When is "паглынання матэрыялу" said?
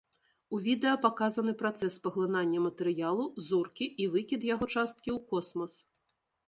2.07-3.29